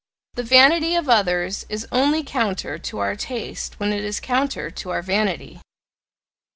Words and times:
The 0.33 0.41
vanity 0.41 0.95
of 0.95 1.07
others 1.07 1.63
is 1.69 1.85
only 1.91 2.23
counter 2.23 2.79
to 2.79 2.97
our 2.97 3.15
taste 3.15 3.79
when 3.79 3.93
it 3.93 4.03
is 4.03 4.19
counter 4.19 4.71
to 4.71 4.89
our 4.89 5.03
vanity. 5.03 5.61